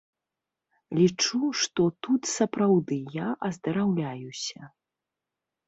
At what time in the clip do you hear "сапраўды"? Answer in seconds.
2.37-2.97